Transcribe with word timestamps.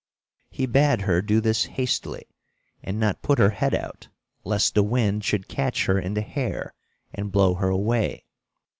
He 0.49 0.65
bade 0.65 1.01
her 1.01 1.21
do 1.21 1.39
this 1.39 1.65
hastily, 1.65 2.23
and 2.81 2.99
not 2.99 3.21
put 3.21 3.37
her 3.37 3.51
head 3.51 3.75
out, 3.75 4.07
lest 4.43 4.73
the 4.73 4.81
wind 4.81 5.23
should 5.23 5.47
catch 5.47 5.85
her 5.85 5.99
in 5.99 6.15
the 6.15 6.21
hair 6.21 6.73
and 7.13 7.31
blow 7.31 7.53
her 7.53 7.69
away. 7.69 8.25